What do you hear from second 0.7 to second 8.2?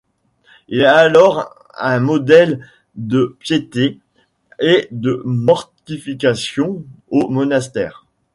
est alors un modèle de piété et de mortification au monastère.